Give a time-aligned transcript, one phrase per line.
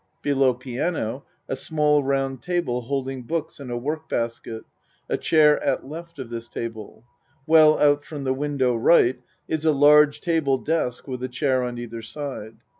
[0.23, 4.63] Below piano a small round ta ble holding books and a work basket
[5.07, 5.93] a chair at L.
[5.93, 7.03] of this table.
[7.45, 9.13] Well out from the window R.
[9.47, 12.55] is a large table desk with a chair on either side.